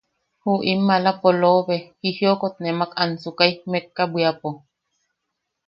[0.45, 4.49] Ju in maala polobe, jijiokot nemak ansukai mekka bwiapo..